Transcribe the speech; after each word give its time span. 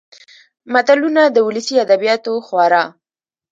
متلونه 0.73 1.21
د 1.29 1.37
ولسي 1.47 1.75
ادبياتو 1.85 2.33
خورا. 2.47 2.83